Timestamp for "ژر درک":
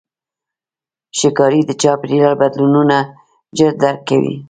3.57-3.99